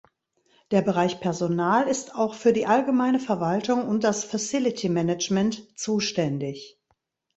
[0.71, 6.79] Der Bereich Personal ist auch für die allgemeine Verwaltung und das Facilitymanagement zuständig.